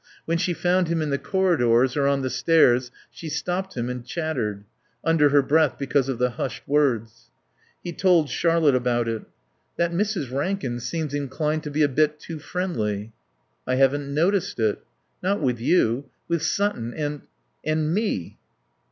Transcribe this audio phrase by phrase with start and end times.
[0.25, 4.03] When she found him in the corridors or on the stairs she stopped him and
[4.03, 4.63] chattered;
[5.03, 7.29] under her breath because of the hushed wards.
[7.83, 9.21] He told Charlotte about it.
[9.77, 10.31] "That Mrs.
[10.35, 13.13] Rankin seems inclined to be a bit too friendly."
[13.67, 14.79] "I haven't noticed it."
[15.21, 16.05] "Not with you.
[16.27, 17.21] With Sutton and
[17.63, 18.39] and me."